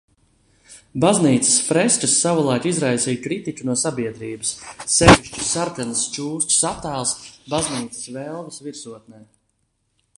Baznīcas 1.03 1.57
freskas 1.65 2.15
savulaik 2.21 2.65
izraisīja 2.69 3.19
kritiku 3.27 3.67
no 3.69 3.75
sabiedrības, 3.81 4.53
sevišķi 4.95 5.45
sarkanas 5.49 6.01
čūskas 6.15 6.63
attēls 6.71 7.13
baznīcas 7.55 8.09
velves 8.17 8.61
virsotnē. 8.69 9.21